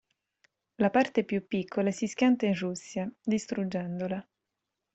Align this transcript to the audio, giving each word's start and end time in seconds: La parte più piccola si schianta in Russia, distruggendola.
La 0.79 0.89
parte 0.89 1.23
più 1.23 1.45
piccola 1.45 1.91
si 1.91 2.07
schianta 2.07 2.47
in 2.47 2.55
Russia, 2.57 3.07
distruggendola. 3.21 4.27